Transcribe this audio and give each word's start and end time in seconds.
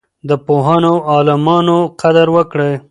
د 0.29 0.31
پوهانو 0.45 0.89
او 0.93 0.99
عالمانو 1.13 1.77
قدر 2.01 2.27
وکړئ. 2.35 2.73